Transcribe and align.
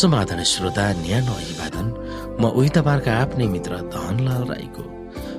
समाधान 0.00 0.42
श्रोता 0.44 0.84
न्यानो 1.04 1.32
अभिवादन। 1.32 1.86
म 2.40 2.42
उही 2.56 2.68
तपाईँहरूका 2.72 3.12
आफ्नै 3.12 3.46
मित्र 3.52 3.72
धनलाल 3.92 4.42
राईको। 4.48 4.84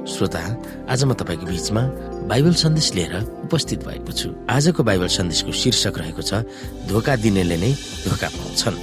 श्रोता 0.05 0.41
आज 0.86 1.04
म 1.04 1.14
तपाईँको 1.18 1.46
बीचमा 1.50 1.82
बाइबल 2.30 2.54
सन्देश 2.54 2.93
लिएर 2.93 3.14
उपस्थित 3.50 3.79
भएको 3.88 4.11
छु। 4.14 4.29
आजको 4.46 4.84
बाइबल 4.84 5.10
सन्देशको 5.18 5.52
शीर्षक 5.52 5.97
रहेको 5.97 6.21
छ 6.21 6.46
धोका 6.89 7.16
दिनेले 7.25 7.57
नै 7.57 7.71
धोका 8.05 8.28
पाउँछन्। 8.38 8.78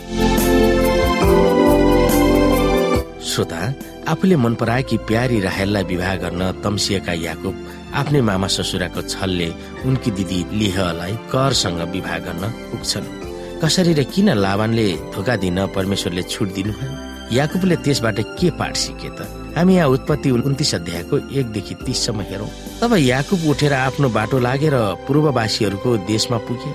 श्रोता 3.23 3.61
आफूले 4.09 4.37
मन 4.37 4.55
पराएकी 4.59 4.97
प्यारी 5.07 5.39
राहेललाई 5.47 5.85
विवाह 5.85 6.15
गर्न 6.25 6.43
तम्सिएका 6.65 7.13
याकुब 7.23 7.55
आफ्नै 7.95 8.21
मामा 8.27 8.49
ससुराको 8.51 9.03
छलले 9.07 9.49
उनकी 9.87 10.11
दिदी 10.11 10.39
लिहलाई 10.59 11.15
करसँग 11.31 11.81
विवाह 11.95 12.19
गर्न 12.27 12.43
पुग्छन्। 12.71 13.28
कसरी 13.59 13.93
र 13.93 14.03
किन 14.15 14.29
लाभानले 14.39 14.87
धोका 15.15 15.35
दिन 15.37 15.59
परमेश्वरले 15.75 16.23
छुट 16.23 16.49
दिनुभयो? 16.55 16.91
याकुबले 17.35 17.77
त्यसबाट 17.83 18.19
के 18.39 18.51
पाठ 18.55 18.77
सिके 18.77 19.09
त? 19.11 19.27
हामी 19.57 19.75
यहाँ 19.77 19.89
उत्पत्ति 19.89 20.31
उन्तिस 20.31 20.75
अध्यायको 20.75 21.17
एकदेखि 21.35 21.75
तिससम्म 21.83 22.21
हेरौँ। 22.31 22.49
तब 22.81 22.95
याकुब 22.95 23.41
उठेर 23.51 23.73
आफ्नो 23.73 24.09
बाटो 24.09 24.39
लागेर 24.39 24.75
पूर्ववासीहरूको 25.07 25.97
देशमा 26.07 26.39
पुगे। 26.47 26.73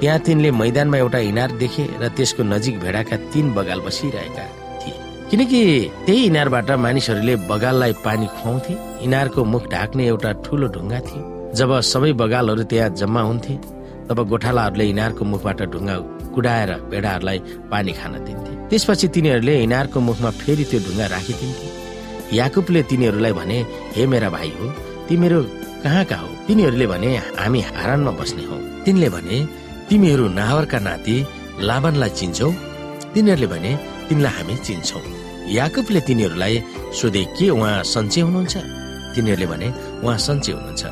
त्यहाँ 0.00 0.18
तिनले 0.22 0.50
मैदानमा 0.50 0.96
एउटा 0.98 1.18
इनार 1.18 1.50
देखे 1.58 1.84
र 1.98 2.08
त्यसको 2.14 2.42
नजिक 2.46 2.78
भेडाका 2.78 3.16
तीन 3.34 3.52
बगाल 3.54 3.80
बसिरहेका 3.80 4.44
थिए। 4.80 4.94
किनकि 5.30 5.62
त्यही 6.06 6.24
इनारबाट 6.30 6.70
मानिसहरूले 6.70 7.34
बगाललाई 7.50 7.92
पानी 8.06 8.26
खुवाउँथे। 8.38 8.74
इनारको 9.04 9.44
मुख 9.44 9.64
ढाक्ने 9.66 10.06
एउटा 10.06 10.30
ठुलो 10.46 10.66
ढुङ्गा 10.74 11.00
थियो। 11.10 11.52
जब 11.58 11.70
सबै 11.82 12.12
बगालहरू 12.22 12.62
त्यहाँ 12.70 12.88
जम्मा 12.94 13.20
हुन्थे 13.20 13.54
तब 14.08 14.18
गोठालाहरूले 14.30 14.84
इनारको 14.88 15.24
मुखबाट 15.24 15.62
ढुङ्गा 15.74 15.96
कुडाएर 16.34 16.70
भेडाहरूलाई 16.90 17.38
पानी 17.70 17.92
खान 17.92 18.12
दिन्थे। 18.24 18.52
त्यसपछि 18.70 19.06
तिनीहरूले 19.14 19.54
इनारको 19.62 19.98
मुखमा 20.00 20.30
फेरि 20.40 20.64
त्यो 20.70 20.78
ढुङ्गा 20.86 21.06
राखिदिन्थे। 21.14 21.68
याकुबले 22.36 22.80
तिनीहरूलाई 22.90 23.32
भने 23.32 23.58
हे 23.96 24.02
मेरा 24.06 24.28
भाइ 24.30 24.50
हो 24.58 24.66
तिमीहरू 25.08 25.40
कहाँका 25.82 26.16
हो? 26.16 26.28
तिनीहरूले 26.46 26.86
भने 26.92 27.10
हामी 27.40 27.60
हारानमा 27.60 28.10
बस्ने 28.20 28.44
हौ। 28.48 28.56
तिनले 28.84 29.08
भने 29.14 29.36
तिमीहरू 29.88 30.24
नाहरका 30.38 30.78
नाति 30.86 31.16
लाभनलाई 31.68 32.10
चिन्छौ? 32.18 32.48
तिनीहरूले 33.14 33.48
भने 33.52 33.70
तिनलाई 34.08 34.32
हामी 34.36 34.56
चिन्छौ। 34.66 35.00
याकुबले 35.58 36.00
तिनीहरूलाई 36.08 36.54
सोधे 36.98 37.22
के 37.36 37.46
उहाँ 37.50 37.82
सन्चै 37.94 38.20
हुनुहुन्छ? 38.20 38.54
तिनीहरूले 39.14 39.46
भने 39.52 39.68
उहाँ 40.04 40.18
सन्चै 40.26 40.52
हुनुहुन्छ। 40.52 40.82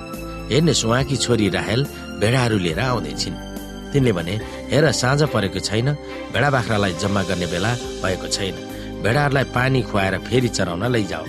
हेर्नुहोस् 0.50 0.84
उहाँकी 0.86 1.16
छोरी 1.24 1.46
राहेल 1.56 1.80
भेडाहरू 2.20 2.58
लिएर 2.58 2.80
आउँदैछिन् 2.80 3.36
तिनले 3.92 4.12
भने 4.12 4.34
हेर 4.72 4.84
साँझ 4.92 5.22
परेको 5.34 5.60
छैन। 5.60 5.88
भेडा 6.32 6.48
बाख्रालाई 6.50 6.92
जम्मा 7.02 7.22
गर्ने 7.28 7.46
बेला 7.46 7.72
भएको 8.02 8.28
छैन। 8.28 8.54
भेडाहरूलाई 9.02 9.44
पानी 9.54 9.80
खुवाएर 9.88 10.18
फेरि 10.26 10.48
चराउन 10.48 10.84
लैजाऊ। 10.92 11.26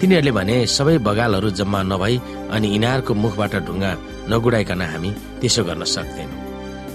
तिनीहरूले 0.00 0.32
भने 0.32 0.56
सबै 0.66 0.96
बगालहरू 1.06 1.50
जम्मा 1.58 1.80
नभई 1.82 2.16
अनि 2.54 2.68
इनारको 2.74 3.14
मुखबाट 3.14 3.54
ढुङ्गा 3.66 3.92
नगुडाइकन 4.30 4.82
हामी 4.82 5.10
त्यसो 5.40 5.62
गर्न 5.64 5.84
सक्दैनौँ। 5.84 6.46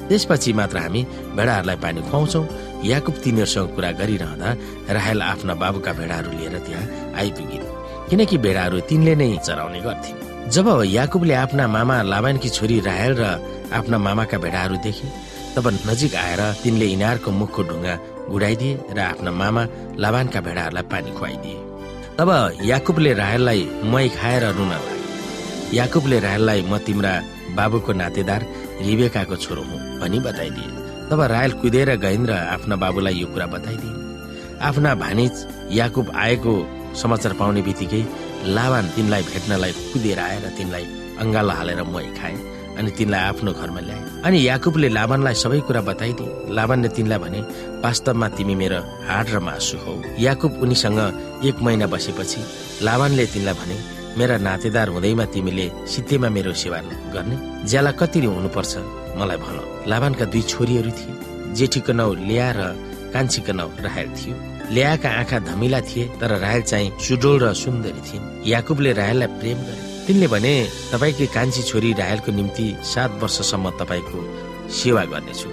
त्यसपछि 0.08 0.54
मात्र 0.54 0.78
हामी 0.78 1.02
भेडाहरूलाई 1.38 1.78
पानी 1.84 2.02
खुवाउँछौँ। 2.10 2.46
याकुब 2.84 3.16
तिनीहरूसँग 3.24 3.70
कुरा 3.76 3.92
गरिरहँदा 4.00 4.50
राहेल 4.96 5.22
आफ्ना 5.22 5.54
बाबुका 5.62 5.92
भेडाहरू 6.00 6.32
लिएर 6.38 6.56
त्यहाँ 6.66 6.86
आइपुगिन्। 7.20 7.72
किनकि 8.10 8.38
भेडाहरू 8.38 8.80
तिनले 8.90 9.14
नै 9.16 9.28
चराउने 9.48 9.80
गर्थिन्। 9.80 10.23
जब 10.44 10.68
याकुबले 10.86 11.34
आफ्ना 11.34 11.68
मामा 11.68 12.02
लाबानकी 12.04 12.50
छोरी 12.50 12.80
राहेल 12.84 13.14
र 13.16 13.24
आफ्ना 13.72 13.98
मामाका 13.98 14.38
भेडाहरू 14.44 14.76
देखे 14.84 15.08
तब 15.56 15.68
नजिक 15.88 16.16
आएर 16.16 16.42
तिनले 16.64 16.86
इनारको 16.96 17.32
मुखको 17.32 17.62
ढुङ्गा 17.64 17.94
गुडाइदिए 18.30 18.80
र 18.92 19.00
आफ्ना 19.00 19.32
मामा 19.32 19.64
लाबानका 20.04 20.40
भेडाहरूलाई 20.44 20.84
पानी 20.92 21.12
खुवाइदिए। 21.18 21.58
तब 22.20 22.30
याकुबले 22.62 23.14
राहेललाई 23.22 23.62
मै 23.88 24.08
खाएर 24.18 24.44
रुन 24.58 24.70
लागे। 24.70 24.96
याकुबले 25.80 26.20
राहेललाई 26.20 26.62
म 26.72 26.78
तिम्रा 26.86 27.14
बाबुको 27.56 27.92
नातेदार 28.02 28.42
रिबेकाको 28.84 29.36
छोरो 29.44 29.64
हुँ 29.64 29.80
भनी 30.02 30.20
बताइदिए। 30.28 30.70
तब 31.10 31.22
रायल 31.34 31.52
कुदेर 31.64 31.90
गइन् 32.04 32.28
र 32.28 32.34
आफ्ना 32.56 32.76
बाबुलाई 32.84 33.16
यो 33.16 33.28
कुरा 33.32 33.48
बताइदिए। 33.56 33.96
आफ्ना 34.60 34.92
भानिज 35.04 35.36
याकुब 35.72 36.12
आएको 36.26 36.54
समाचार 37.02 37.34
पाउने 37.40 37.62
बित्तिकै 37.62 38.04
लाभान 38.44 38.86
तिनलाई 38.96 39.24
भेट्नलाई 39.24 39.72
कुदेर 39.92 40.20
आएर 40.20 40.46
तिनलाई 40.58 40.86
अङ्गालो 41.24 41.54
हालेर 41.60 41.82
मै 41.94 42.08
खाए 42.20 42.36
अनि 42.78 42.90
तिनलाई 42.98 43.22
आफ्नो 43.32 43.52
घरमा 43.54 43.82
ल्याए। 43.88 44.02
अनि 44.26 44.38
याकुबले 44.48 44.88
लाभानलाई 44.98 45.36
सबै 45.44 45.60
कुरा 45.68 45.82
बताइदिए। 45.90 46.52
लाभानले 46.58 46.90
तिनलाई 46.98 47.20
भने 47.24 47.40
वास्तवमा 47.84 48.28
तिमी 48.36 48.56
मेरो 48.62 48.80
हाड 49.08 49.28
र 49.34 49.40
मासु 49.48 49.78
हौ। 49.84 49.94
याकुब 50.26 50.52
उनीसँग 50.64 51.00
एक 51.48 51.58
महिना 51.66 51.88
बसेपछि 51.94 52.40
लाभानले 52.84 53.26
तिनलाई 53.34 53.56
भने 53.62 53.78
मेरा 54.18 54.38
नातेदार 54.48 54.88
हुँदैमा 54.94 55.26
तिमीले 55.34 55.68
सित्तैमा 55.92 56.30
मेरो 56.36 56.54
सेवा 56.54 56.80
गर्ने। 57.14 57.36
ज्याला 57.70 57.92
कति 58.00 58.20
हुनुपर्छ 58.26 58.74
मलाई 59.20 59.38
भन। 59.44 59.56
लाभानका 59.88 60.26
दुई 60.34 60.42
छोरीहरू 60.52 60.92
थिए। 61.00 61.14
जेठीको 61.56 61.94
नाउँ 61.94 62.16
लिया 62.28 62.48
र 62.58 62.60
कान्छीको 63.14 63.54
नाउँ 63.54 63.72
राहेल 63.86 64.10
थियो। 64.18 64.36
ल्याका 64.72 65.10
आँखा 65.10 65.40
धमिला 65.40 65.82
थिए 65.82 66.08
तर 66.22 66.38
राहेल 66.40 66.62
चाहिँ 66.62 66.92
सुडोल 67.00 67.40
र 67.44 67.54
सुन्दरी 67.54 68.02
थिइन्। 68.08 68.48
याकुबले 68.48 68.94
राहेललाई 68.94 69.28
प्रेम 69.40 69.58
गरे। 69.58 69.82
तिनले 70.08 70.28
भने 70.28 70.54
तपाईँकी 70.92 71.26
कान्छी 71.36 71.62
छोरी 71.64 71.94
राहेलको 71.94 72.32
निम्ति 72.32 72.66
सात 72.84 73.12
वर्षसम्म 73.22 73.70
तपाईँको 73.80 74.20
सेवा 74.72 75.04
गर्नेछु। 75.12 75.50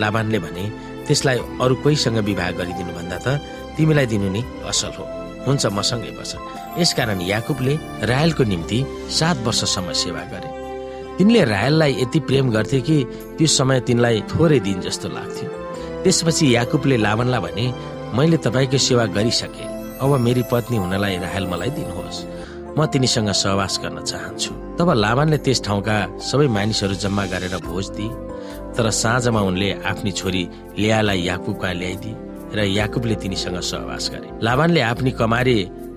लाभानले 0.00 0.38
भने 0.38 0.64
त्यसलाई 1.06 1.38
अरू 1.62 1.74
कोहीसँग 1.74 2.18
विवाह 2.18 2.50
गरिदिनु 2.58 2.92
भन्दा 2.94 3.18
त 3.18 3.28
तिमीलाई 3.76 4.06
दिनु 4.06 4.28
नि 4.30 4.42
असल 4.66 4.92
हो। 4.98 5.04
हुन्छ 5.46 5.66
मसँगै 5.66 6.10
बस। 6.18 6.34
यसकारण 6.78 7.20
याकुबले 7.20 7.74
रायलको 8.06 8.44
निम्ति 8.44 8.78
सात 9.10 9.36
वर्षसम्म 9.46 9.92
सेवा 9.92 10.22
गरे। 10.32 10.50
तिनले 11.18 11.44
रायललाई 11.44 11.92
यति 12.02 12.20
प्रेम 12.20 12.50
गर्थे 12.50 12.80
कि 12.80 12.96
त्यो 13.38 13.46
समय 13.46 13.80
तिनलाई 13.80 14.20
थोरै 14.30 14.58
दिन 14.60 14.80
जस्तो 14.80 15.08
लाग्थ्यो। 15.08 15.48
त्यसपछि 16.02 16.54
याकुबले 16.54 16.96
लावनलाई 16.96 17.40
भने 17.40 17.66
मैले 18.14 18.36
तपाईँको 18.36 18.78
सेवा 18.78 19.04
गरिसके। 19.10 19.64
अब 19.98 20.10
मेरी 20.26 20.42
पत्नी 20.50 20.76
हुनलाई 20.76 21.16
राहेल 21.18 21.46
मलाई 21.50 21.70
दिनुहोस्। 21.74 22.18
म 22.78 22.86
तिनीसँग 22.86 23.30
सहवास 23.34 23.78
गर्न 23.82 23.98
चाहन्छु। 24.02 24.52
तब 24.78 24.88
लाभानले 24.94 25.38
त्यस 25.42 25.62
ठाउँका 25.66 25.96
सबै 26.22 26.46
मानिसहरू 26.46 26.94
जम्मा 27.02 27.24
गरेर 27.32 27.56
भोज 27.66 27.86
दिए 27.96 28.10
तर 28.74 28.90
साँझमा 29.02 29.40
उनले 29.50 29.70
आफ्नी 29.82 30.12
छोरी 30.14 30.42
लियालाई 30.78 31.20
याकुबका 31.26 31.70
ल्याइदिए 31.72 32.14
र 32.54 32.58
याकुबले 32.78 33.14
तिनीसँग 33.22 33.58
सहवास 33.60 34.04
गरे। 34.12 34.28
लाभानले 34.46 34.80
आफ्नी 34.90 35.10
कमारी 35.18 35.56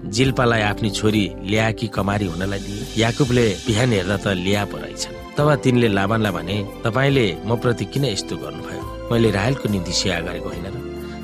जिल्पालाई 0.09 0.61
आफ्नी 0.71 0.89
छोरी 0.97 1.23
ल्याकी 1.45 1.87
कमारी 1.93 2.25
हुनलाई 2.33 2.59
दिए 2.65 2.81
याकुबले 2.97 3.45
बिहान 3.67 3.93
हेर्दा 3.93 4.17
त 4.17 4.27
लिया 4.45 4.65
पो 4.65 4.77
रहेछन् 4.77 5.37
तब 5.37 5.49
तिनले 5.63 5.87
लाभानलाई 5.93 6.33
भने 6.33 6.57
तपाईँले 6.85 7.25
म 7.45 7.55
प्रति 7.61 7.85
किन 7.93 8.05
यस्तो 8.05 8.35
गर्नुभयो? 8.41 8.81
मैले 9.11 9.29
राहेलको 9.31 9.65
निम्ति 9.69 9.93
सेवा 9.93 10.19
गरेको 10.25 10.49
होइन 10.49 10.65
र 10.65 10.76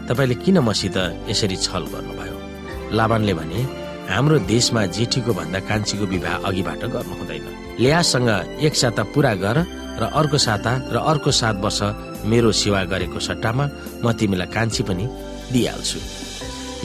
तपाईँले 0.08 0.36
किन 0.44 0.58
मसित 0.68 0.97
यसरी 1.30 1.56
छल 1.66 1.84
गर्नुभयो? 1.94 2.38
लाभानले 2.97 3.34
भने 3.34 3.59
हाम्रो 4.09 4.38
देशमा 4.52 4.86
जेठीको 4.96 5.31
भन्दा 5.34 5.59
कान्छीको 5.69 6.06
विवाह 6.14 6.36
अघिबाट 6.47 6.81
गर्नु 6.94 7.14
हुँदैन। 7.19 7.46
ल्यासँग 7.80 8.30
एक 8.66 8.75
साता 8.75 9.03
पुरा 9.13 9.34
गर 9.44 9.58
र 10.02 10.03
अर्को 10.19 10.38
साता 10.38 10.72
र 10.94 10.97
अर्को 11.12 11.31
सात 11.31 11.56
वर्ष 11.63 11.80
मेरो 12.25 12.52
सेवा 12.52 12.84
गरेको 12.92 13.19
सट्टामा 13.19 13.66
म 14.03 14.12
तिमीलाई 14.19 14.50
कान्छी 14.56 14.83
पनि 14.83 15.06
दिइहाल्छु। 15.54 16.00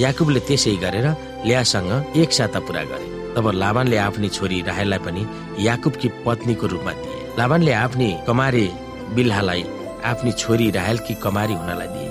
याकुबले 0.03 0.41
त्यसै 0.49 0.77
गरेर 0.85 1.07
ल्यासँग 1.47 1.91
एक 2.17 2.31
साता 2.33 2.61
पुरा 2.67 2.83
गरे। 2.91 3.07
तब 3.35 3.47
लाभानले 3.55 3.97
आफ्नी 3.99 4.29
छोरी 4.29 4.61
राहेललाई 4.69 5.01
पनि 5.07 5.23
याकुबकी 5.67 6.09
पत्नीको 6.27 6.67
रूपमा 6.67 6.93
दिए। 6.93 7.35
लाभानले 7.39 7.73
आफ्नी 7.85 8.09
कमारे 8.27 8.65
बिल्हालाई 9.15 9.63
आफ्नी 10.05 10.33
छोरी 10.33 10.71
राहेलकी 10.71 11.15
कमारी 11.25 11.55
हुनलाई 11.55 11.89
दिए। 11.95 12.08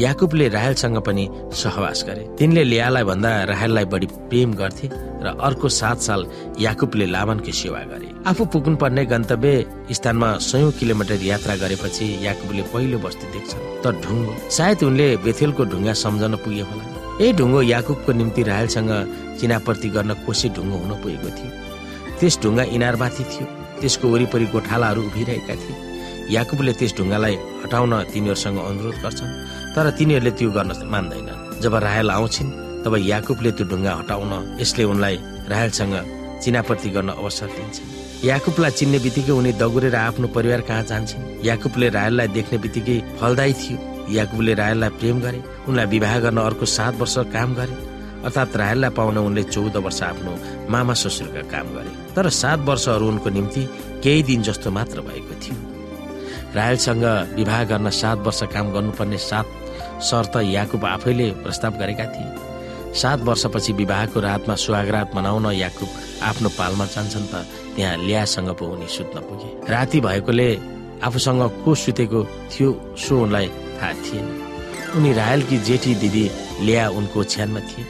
याकुबले 0.00 0.48
राहेलसँग 0.48 0.98
पनि 1.06 1.24
सहवास 1.52 2.04
गरे। 2.08 2.22
तिनले 2.38 2.62
लियालाई 2.64 3.04
भन्दा 3.04 3.30
राहेललाई 3.52 3.84
बढी 3.92 4.06
प्रेम 4.30 4.52
गर्थे 4.60 4.88
र 5.24 5.26
अर्को 5.36 5.68
सात 5.68 5.98
साल 6.00 6.20
याकुबले 6.60 7.06
लाभनको 7.06 7.52
सेवा 7.52 7.80
गरे। 7.90 8.08
आफू 8.24 8.44
पुग्नु 8.52 8.76
पर्ने 8.80 9.04
गन्तव्य 9.12 9.92
स्थानमा 9.92 10.28
सयौं 10.40 10.70
किलोमिटर 10.78 11.20
यात्रा 11.22 11.54
गरेपछि 11.62 12.06
याकुबले 12.26 12.62
पहिलो 12.72 12.98
बस्ती 13.04 13.26
देख्छ 13.34 13.52
त 13.84 13.92
ढुङ्गो। 14.00 14.32
सायद 14.56 14.82
उनले 14.88 15.06
बेथेलको 15.24 15.62
ढुङ्गा 15.68 15.92
सम्झन 15.92 16.34
पुगे 16.44 16.64
होला। 16.68 16.84
यही 17.20 17.32
ढुङ्गो 17.36 17.60
याकुबको 17.74 18.10
निम्ति 18.20 18.42
राहेलसँग 18.48 18.92
चिनापर्ती 19.40 19.88
गर्न 19.96 20.10
कोसे 20.24 20.48
ढुङ्गो 20.56 20.76
हुन 20.80 20.92
पुगेको 21.02 21.28
थियो। 21.36 21.50
त्यस 22.18 22.34
ढुङ्गा 22.42 22.64
इनारमाथि 22.76 23.24
थियो। 23.32 23.46
त्यसको 23.80 24.06
वरिपरि 24.08 24.46
गोठालाहरू 24.54 25.00
उभिरहेका 25.08 25.54
थिए। 25.60 25.76
याकुबले 26.36 26.72
त्यस 26.78 26.92
ढुङ्गालाई 26.96 27.34
हटाउन 27.62 27.92
तिनीहरूसँग 28.12 28.58
अनुरोध 28.70 28.96
गर्छन्। 29.04 29.30
तर 29.74 29.90
तिनीहरूले 29.98 30.30
त्यो 30.38 30.50
गर्न 30.50 30.70
मान्दैन। 30.92 31.28
जब 31.62 31.74
राहेल 31.86 32.10
आउँछिन् 32.10 32.50
तब 32.84 32.94
याकुबले 33.12 33.50
त्यो 33.56 33.64
ढुङ्गा 33.70 33.92
हटाउन 34.00 34.32
यसले 34.60 34.84
उनलाई 34.84 35.16
राहेलसँग 35.52 35.94
चिनापर्ती 36.42 36.90
गर्न 36.90 37.08
अवसर 37.20 37.48
दिन्छ 37.56 37.76
याकुबलाई 38.24 38.70
चिन्ने 38.78 38.98
बित्तिकै 39.04 39.32
उनी 39.32 39.52
दगुरेर 39.56 39.94
आफ्नो 39.96 40.26
परिवार 40.36 40.60
कहाँ 40.68 40.84
जान्छन्? 40.84 41.44
याकुबले 41.44 41.88
राहेललाई 41.88 42.28
देख्ने 42.36 42.58
बित्तिकै 42.64 42.96
फलदाई 43.20 43.52
थियो। 43.60 43.78
याकुबले 44.12 44.52
राहेललाई 44.60 44.90
प्रेम 45.00 45.20
गरे 45.20 45.40
उनलाई 45.68 45.86
विवाह 45.86 46.18
गर्न 46.24 46.38
अर्को 46.38 46.66
सात 46.66 46.94
वर्ष 47.00 47.16
काम 47.32 47.54
गरे। 47.54 47.74
अर्थात् 48.24 48.56
राहेललाई 48.56 48.90
पाउन 48.92 49.18
उनले 49.18 49.42
चौध 49.48 49.76
वर्ष 49.76 50.02
आफ्नो 50.02 50.32
मामा 50.68 50.94
ससुरका 51.00 51.42
काम 51.48 51.66
गरे। 51.76 51.92
तर 52.14 52.28
सात 52.28 52.60
वर्षहरू 52.68 53.08
उनको 53.08 53.28
निम्ति 53.30 53.62
केही 54.04 54.22
दिन 54.22 54.42
जस्तो 54.42 54.70
मात्र 54.70 55.00
भएको 55.00 55.34
थियो। 55.40 55.69
राहेलसँग 56.56 57.04
विवाह 57.36 57.62
गर्न 57.64 57.90
सात 57.90 58.18
वर्ष 58.26 58.42
काम 58.52 58.72
गर्नुपर्ने 58.72 59.18
सात 59.20 59.46
शर्त 60.02 60.36
याकुब 60.36 60.84
आफैले 60.84 61.30
प्रस्ताव 61.42 61.72
गरेका 61.78 62.04
थिए। 62.14 62.94
सात 62.94 63.20
वर्षपछि 63.22 63.72
विवाहको 63.72 64.20
रातमा 64.20 64.54
सुहागरात 64.54 65.14
मनाउन 65.14 65.46
याकुब 65.54 65.88
आफ्नो 66.22 66.48
पालमा 66.58 66.86
जान्छन् 66.86 67.30
त 67.32 67.46
त्यहाँ 67.76 67.96
ल्यासँग 68.02 68.50
पो 68.58 68.66
उनी 68.66 68.88
सुत्न 68.88 69.20
पुगे। 69.28 69.50
राति 69.70 70.00
भएकोले 70.00 70.48
आफूसँग 71.06 71.42
को 71.64 71.74
सुतेको 71.74 72.24
थियो 72.50 72.70
सो 72.98 73.20
उनलाई 73.22 73.48
थाहा 73.78 73.92
थिएन। 74.04 74.26
उनी 74.96 75.12
रायलकी 75.12 75.58
जेठी 75.68 75.94
दिदी 76.02 76.24
ल्या 76.66 76.88
उनको 76.90 77.20
ओछ्यानमा 77.20 77.60
थिए। 77.60 77.84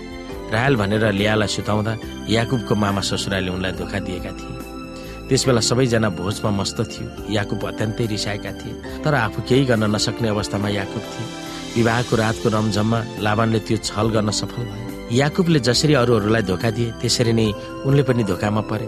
रायल 0.53 0.77
भनेर 0.77 1.05
ल्यालाई 1.13 1.49
सुताउँदा 1.49 1.97
याकुबको 2.29 2.75
मामा 2.75 3.01
ससुराले 3.01 3.51
उनलाई 3.51 3.73
धोका 3.81 3.99
दिएका 4.05 4.31
थिए। 4.31 4.60
त्यसबेला 5.31 5.63
सबैजना 5.63 6.09
भोजमा 6.19 6.51
मस्त 6.51 6.79
थियो। 6.91 7.31
याकुब 7.31 7.63
अत्यन्तै 7.71 8.07
रिसाएका 8.11 8.53
थिए 8.59 8.75
तर 9.07 9.15
आफू 9.15 9.39
केही 9.47 9.65
गर्न 9.71 9.85
नसक्ने 9.95 10.29
अवस्थामा 10.29 10.69
याकुब 10.69 11.05
थिए। 11.07 11.27
विवाहको 11.71 12.15
रातको 12.19 12.49
रमझममा 12.51 12.99
लाभानले 13.23 13.59
त्यो 13.63 13.77
छल 13.87 14.07
गर्न 14.11 14.31
सफल 14.35 14.63
भयो। 14.67 14.89
याकुबले 15.15 15.59
जसरी 15.63 15.95
अरूहरूलाई 16.03 16.43
धोका 16.51 16.71
दिए 16.75 16.91
त्यसरी 17.01 17.33
नै 17.33 17.47
उनले 17.87 18.03
पनि 18.03 18.23
धोकामा 18.27 18.63
परे। 18.67 18.87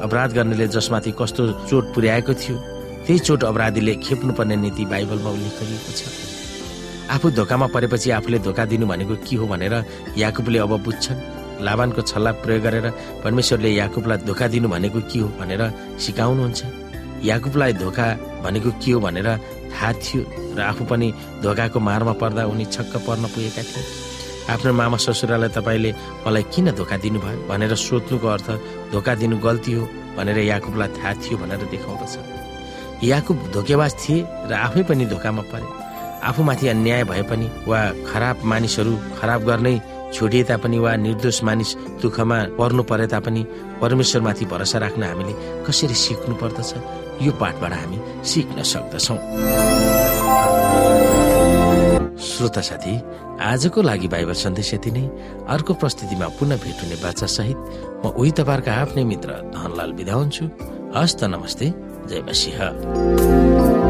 अपराध 0.00 0.30
गर्नेले 0.32 0.66
जसमाथि 0.72 1.12
कस्तो 1.20 1.42
चोट 1.68 1.84
पुर्याएको 1.94 2.32
थियो 2.40 2.56
त्यही 3.04 3.18
चोट 3.28 3.44
अपराधीले 3.44 3.94
खेप्नुपर्ने 4.00 4.56
नीति 4.56 4.84
बाइबलमा 4.88 5.30
उल्लेख 5.30 5.54
गरिएको 5.60 5.92
छ। 5.92 6.00
आफू 7.12 7.30
धोकामा 7.36 7.66
परेपछि 7.68 8.10
आफूले 8.16 8.38
धोका 8.40 8.64
दिनु 8.64 8.86
भनेको 8.88 9.14
के 9.28 9.36
हो 9.36 9.46
भनेर 9.46 9.74
याकुबले 10.16 10.58
अब 10.58 10.72
बुझ्छन्। 10.80 11.41
लाभानको 11.60 12.00
छल्ला 12.02 12.30
प्रयोग 12.42 12.62
गरेर 12.62 12.86
परमेश्वरले 13.24 13.70
याकुबलाई 13.70 14.18
धोका 14.26 14.46
दिनु 14.48 14.68
भनेको 14.68 15.00
के 15.10 15.18
हो 15.18 15.28
भनेर 15.40 15.62
सिकाउनुहुन्छ। 16.00 16.60
याकुबलाई 17.24 17.72
धोका 17.82 18.06
भनेको 18.44 18.70
के 18.82 18.90
हो 18.92 19.00
भनेर 19.00 19.28
थाहा 19.72 19.92
थियो 20.02 20.22
र 20.56 20.60
आफू 20.60 20.84
पनि 20.90 21.08
धोकाको 21.42 21.78
मारमा 21.80 22.12
पर्दा 22.20 22.42
उनी 22.52 22.64
छक्क 22.74 22.94
पर्न 23.06 23.24
पुगेका 23.34 23.62
थिए। 23.62 23.84
आफ्नो 24.50 24.72
मामा 24.74 24.96
ससुरालाई 24.98 25.50
तपाईँले 25.54 25.90
मलाई 26.26 26.44
किन 26.52 26.70
धोका 26.74 26.96
दिनुभयो 26.98 27.46
भनेर 27.48 27.74
सोध्नुको 27.78 28.26
अर्थ 28.26 28.48
धोका 28.92 29.12
दिनु 29.22 29.38
गल्ती 29.38 29.72
हो 29.72 29.82
भनेर 30.16 30.38
याकुबलाई 30.50 30.88
थाहा 30.98 31.12
थियो 31.22 31.36
भनेर 31.38 31.62
देखाउँदछ। 31.70 32.14
याकुब 33.06 33.38
धोकेबाज 33.54 33.92
थिए 34.02 34.26
र 34.50 34.52
आफै 34.66 34.82
पनि 34.90 35.04
धोकामा 35.06 35.42
परे। 35.50 35.68
आफूमाथि 36.22 36.66
अन्याय 36.68 37.02
भए 37.04 37.22
पनि 37.30 37.46
वा 37.66 37.78
खराब 38.06 38.36
मानिसहरू 38.50 38.92
खराब 39.18 39.40
गर्नै 39.42 39.76
छोडिए 40.12 40.42
तापनि 40.44 40.78
वा 40.78 40.94
निर्दोष 40.96 41.42
मानिस 41.44 41.70
दुःखमा 42.02 42.38
पर्नु 42.58 42.82
परे 42.82 43.06
तापनि 43.06 43.42
परमेश्वरमाथि 43.80 44.44
भरोसा 44.44 44.78
राख्न 44.78 45.02
हामीले 45.02 45.34
कसरी 45.64 45.94
सिक्नु 45.94 46.34
पर्दछ? 46.36 46.70
यो 47.22 47.32
पाठबाट 47.32 47.72
हामी 47.72 47.98
सिक्न 48.24 48.62
सक्दछौ। 48.62 49.16
श्रोता 52.22 52.60
साथी 52.60 52.94
आजको 53.42 53.82
लागि 53.82 54.08
बाइबल 54.08 54.36
सन्देश 54.36 54.74
यति 54.74 54.90
नै। 54.90 55.04
अर्को 55.48 55.74
प्रस्तुतिमा 55.74 56.26
पुनः 56.38 56.56
भेट 56.62 56.78
हुने 56.82 56.96
बाचा 57.02 57.26
सहित 57.26 57.58
म 58.04 58.12
उही 58.12 58.30
तपाईँहरूका 58.30 58.72
आफ्नै 58.72 59.04
मित्र 59.04 59.30
धनलाल 59.54 59.92
बिदा 59.92 60.14
हुन्छु। 60.14 60.44
हस्त 60.96 61.24
नमस्ते 61.24 61.72
जय 62.08 62.20
मसिंह। 62.28 63.81